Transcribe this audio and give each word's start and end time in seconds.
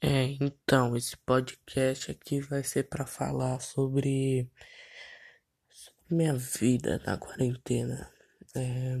É, 0.00 0.36
então, 0.40 0.96
esse 0.96 1.16
podcast 1.16 2.10
aqui 2.12 2.40
vai 2.40 2.62
ser 2.62 2.84
para 2.84 3.04
falar 3.04 3.60
sobre, 3.60 4.48
sobre 5.68 6.14
minha 6.14 6.34
vida 6.34 7.02
na 7.04 7.18
quarentena. 7.18 8.08
É, 8.54 9.00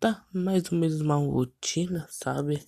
tá 0.00 0.26
mais 0.32 0.70
ou 0.72 0.78
menos 0.78 1.00
uma 1.00 1.16
rotina, 1.16 2.06
sabe? 2.10 2.64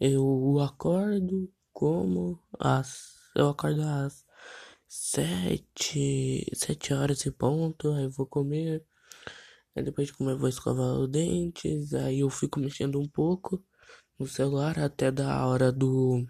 Eu 0.00 0.60
acordo 0.60 1.50
como 1.72 2.38
às, 2.58 3.14
eu 3.34 3.48
acordo 3.48 3.82
às 3.82 4.26
sete, 4.88 6.46
sete 6.54 6.94
horas 6.94 7.24
e 7.26 7.30
ponto, 7.32 7.90
aí 7.92 8.08
vou 8.08 8.26
comer, 8.26 8.84
aí 9.76 9.82
depois 9.84 10.08
de 10.08 10.14
comer 10.14 10.32
eu 10.32 10.38
vou 10.38 10.48
escovar 10.48 10.94
os 11.00 11.08
dentes, 11.10 11.94
aí 11.94 12.20
eu 12.20 12.30
fico 12.30 12.60
mexendo 12.60 13.00
um 13.00 13.08
pouco 13.08 13.64
no 14.18 14.26
celular 14.26 14.78
até 14.78 15.10
da 15.10 15.46
hora 15.46 15.72
do 15.72 16.26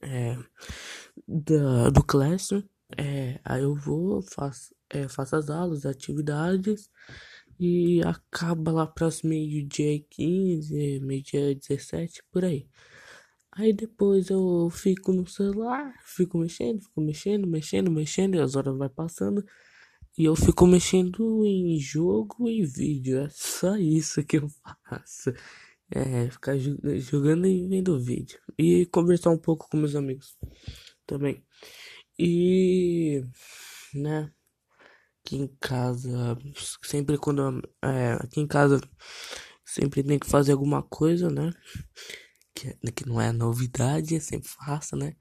é, 0.00 0.36
da, 1.26 1.90
do 1.90 2.02
Classroom. 2.02 2.62
É, 2.96 3.40
aí 3.44 3.62
eu 3.62 3.74
vou, 3.74 4.22
faço, 4.22 4.74
é, 4.90 5.08
faço 5.08 5.36
as 5.36 5.50
aulas, 5.50 5.84
atividades 5.86 6.88
e 7.58 8.00
acaba 8.02 8.70
lá 8.70 8.92
as 9.00 9.22
meio-dia 9.22 10.00
15, 10.10 11.00
meio-dia 11.00 11.54
17, 11.54 12.22
por 12.30 12.44
aí. 12.44 12.68
Aí 13.52 13.72
depois 13.72 14.28
eu 14.28 14.68
fico 14.70 15.12
no 15.12 15.26
celular, 15.26 15.94
fico 16.04 16.38
mexendo, 16.38 16.82
fico 16.82 17.00
mexendo, 17.00 17.46
mexendo, 17.46 17.90
mexendo, 17.90 18.34
e 18.36 18.40
as 18.40 18.54
horas 18.54 18.76
vai 18.76 18.88
passando. 18.88 19.44
E 20.18 20.24
eu 20.24 20.36
fico 20.36 20.66
mexendo 20.66 21.44
em 21.46 21.78
jogo 21.78 22.48
e 22.48 22.64
vídeo. 22.64 23.18
É 23.20 23.28
só 23.30 23.76
isso 23.76 24.22
que 24.24 24.38
eu 24.38 24.48
faço. 24.88 25.32
É, 25.90 26.28
ficar 26.30 26.56
jogando 26.58 27.46
e 27.46 27.68
vendo 27.68 28.00
vídeo. 28.00 28.40
E 28.58 28.86
conversar 28.86 29.30
um 29.30 29.38
pouco 29.38 29.68
com 29.68 29.76
meus 29.76 29.94
amigos 29.94 30.36
também. 31.06 31.44
E, 32.18 33.22
né, 33.94 34.32
aqui 35.24 35.36
em 35.36 35.48
casa, 35.60 36.38
sempre 36.82 37.18
quando. 37.18 37.62
É, 37.82 38.14
aqui 38.14 38.40
em 38.40 38.46
casa, 38.46 38.80
sempre 39.64 40.02
tem 40.02 40.18
que 40.18 40.26
fazer 40.28 40.52
alguma 40.52 40.82
coisa, 40.82 41.30
né? 41.30 41.52
Que, 42.54 42.74
que 42.92 43.06
não 43.06 43.20
é 43.20 43.32
novidade, 43.32 44.20
sempre 44.20 44.48
faço, 44.48 44.96
né? 44.96 45.14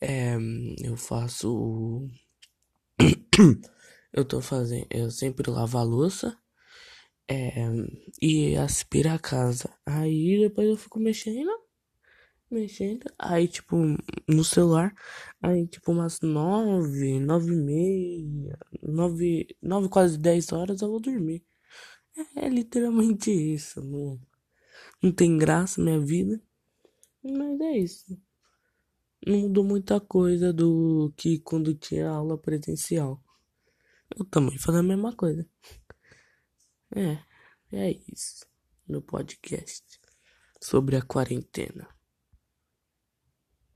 É, 0.00 0.36
eu 0.82 0.96
faço. 0.96 2.08
eu 4.12 4.24
tô 4.24 4.40
fazendo. 4.40 4.86
Eu 4.90 5.10
sempre 5.10 5.50
lavo 5.50 5.78
a 5.78 5.82
louça 5.82 6.36
é, 7.28 7.54
e 8.22 8.56
aspira 8.56 9.14
a 9.14 9.18
casa. 9.18 9.70
Aí 9.84 10.38
depois 10.40 10.68
eu 10.68 10.76
fico 10.76 10.98
mexendo, 10.98 11.50
mexendo. 12.50 13.04
Aí, 13.18 13.48
tipo, 13.48 13.76
no 14.28 14.44
celular. 14.44 14.94
Aí, 15.42 15.66
tipo, 15.66 15.92
umas 15.92 16.20
nove, 16.20 17.20
nove 17.20 17.52
e 17.52 17.56
meia, 17.56 18.58
nove, 18.82 19.48
nove, 19.62 19.88
quase 19.88 20.18
dez 20.18 20.52
horas 20.52 20.82
eu 20.82 20.88
vou 20.90 21.00
dormir. 21.00 21.44
É, 22.36 22.46
é 22.46 22.48
literalmente 22.48 23.30
isso. 23.30 23.82
Não, 23.82 24.20
não 25.02 25.12
tem 25.12 25.38
graça 25.38 25.82
minha 25.82 26.00
vida. 26.00 26.40
Mas 27.24 27.60
é 27.60 27.78
isso. 27.78 28.18
Não 29.26 29.40
mudou 29.40 29.64
muita 29.64 30.00
coisa 30.00 30.52
do 30.52 31.12
que 31.16 31.38
quando 31.40 31.74
tinha 31.74 32.08
aula 32.08 32.38
presencial. 32.38 33.22
Eu 34.16 34.24
também 34.24 34.58
fazia 34.58 34.80
a 34.80 34.82
mesma 34.82 35.14
coisa. 35.14 35.46
É, 36.94 37.18
é 37.72 37.90
isso. 38.12 38.46
No 38.86 39.02
podcast 39.02 40.00
sobre 40.60 40.96
a 40.96 41.02
quarentena. 41.02 41.95